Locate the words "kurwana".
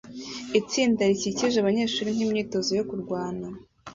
2.89-3.47